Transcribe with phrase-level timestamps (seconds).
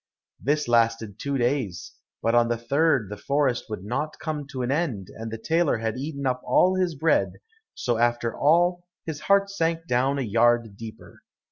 [0.41, 1.91] This lasted two days,
[2.23, 5.77] but on the third the forest would not come to an end, and the tailor
[5.77, 7.33] had eaten up all his bread,
[7.75, 11.21] so after all his heart sank down a yard deeper.